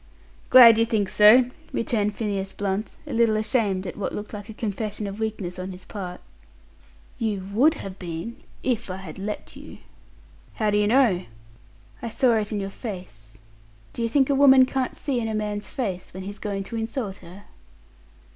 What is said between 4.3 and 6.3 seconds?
like a confession of weakness on his part.